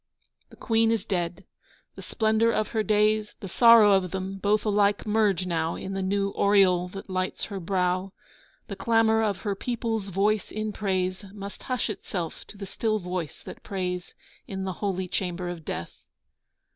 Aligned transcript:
The 0.49 0.55
Queen 0.55 0.89
is 0.89 1.05
dead. 1.05 1.45
The 1.93 2.01
splendour 2.01 2.49
of 2.51 2.69
her 2.69 2.81
days, 2.81 3.35
The 3.39 3.47
sorrow 3.47 3.91
of 3.91 4.09
them 4.09 4.39
both 4.39 4.65
alike 4.65 5.05
merge 5.05 5.45
now 5.45 5.75
In 5.75 5.93
the 5.93 6.01
new 6.01 6.31
aureole 6.35 6.87
that 6.87 7.07
lights 7.07 7.45
her 7.53 7.59
brow. 7.59 8.11
The 8.67 8.75
clamour 8.75 9.21
of 9.21 9.41
her 9.41 9.53
people's 9.53 10.09
voice 10.09 10.51
in 10.51 10.73
praise 10.73 11.25
Must 11.31 11.61
hush 11.61 11.87
itself 11.87 12.45
to 12.47 12.57
the 12.57 12.65
still 12.65 12.97
voice 12.97 13.43
that 13.43 13.61
prays 13.61 14.15
In 14.47 14.63
the 14.63 14.73
holy 14.81 15.07
chamber 15.07 15.49
of 15.49 15.63
Death. 15.63 15.93